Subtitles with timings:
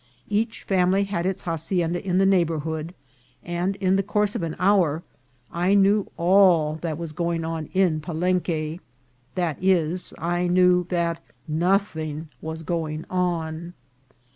[0.29, 2.95] Each family had its hacienda in the neighbourhood,
[3.43, 5.03] and in the course of an hour
[5.51, 8.79] I knew all that was going on in Palenque;
[9.39, 13.73] i., e., I knew that nothing was going on.